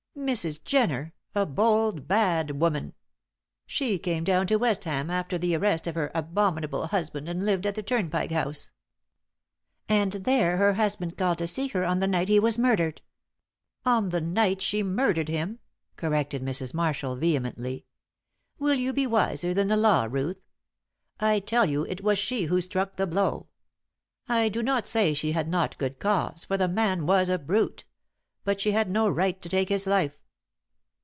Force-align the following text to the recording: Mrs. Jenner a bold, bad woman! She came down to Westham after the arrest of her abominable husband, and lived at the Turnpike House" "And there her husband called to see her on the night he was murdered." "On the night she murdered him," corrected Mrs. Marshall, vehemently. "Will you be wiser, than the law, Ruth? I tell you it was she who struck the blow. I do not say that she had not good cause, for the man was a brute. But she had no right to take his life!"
Mrs. 0.13 0.61
Jenner 0.63 1.13
a 1.33 1.45
bold, 1.45 2.05
bad 2.07 2.59
woman! 2.59 2.93
She 3.65 3.97
came 3.97 4.25
down 4.25 4.45
to 4.47 4.57
Westham 4.57 5.09
after 5.09 5.37
the 5.37 5.55
arrest 5.55 5.87
of 5.87 5.95
her 5.95 6.11
abominable 6.13 6.87
husband, 6.87 7.29
and 7.29 7.43
lived 7.45 7.65
at 7.65 7.75
the 7.75 7.81
Turnpike 7.81 8.29
House" 8.29 8.71
"And 9.89 10.11
there 10.11 10.57
her 10.57 10.73
husband 10.73 11.17
called 11.17 11.37
to 11.39 11.47
see 11.47 11.69
her 11.69 11.85
on 11.85 11.99
the 12.01 12.07
night 12.07 12.27
he 12.27 12.41
was 12.41 12.57
murdered." 12.59 13.01
"On 13.85 14.09
the 14.09 14.19
night 14.21 14.61
she 14.61 14.83
murdered 14.83 15.29
him," 15.29 15.59
corrected 15.95 16.43
Mrs. 16.43 16.73
Marshall, 16.73 17.15
vehemently. 17.15 17.85
"Will 18.59 18.75
you 18.75 18.91
be 18.91 19.07
wiser, 19.07 19.53
than 19.53 19.69
the 19.69 19.77
law, 19.77 20.05
Ruth? 20.11 20.41
I 21.21 21.39
tell 21.39 21.65
you 21.65 21.83
it 21.85 22.03
was 22.03 22.19
she 22.19 22.43
who 22.45 22.59
struck 22.59 22.97
the 22.97 23.07
blow. 23.07 23.47
I 24.27 24.49
do 24.49 24.61
not 24.61 24.87
say 24.87 25.11
that 25.11 25.15
she 25.15 25.31
had 25.31 25.47
not 25.47 25.77
good 25.77 25.99
cause, 25.99 26.45
for 26.45 26.57
the 26.57 26.67
man 26.67 27.05
was 27.07 27.29
a 27.29 27.39
brute. 27.39 27.85
But 28.43 28.59
she 28.59 28.71
had 28.71 28.89
no 28.89 29.07
right 29.07 29.39
to 29.39 29.47
take 29.47 29.69
his 29.69 29.85
life!" 29.85 30.17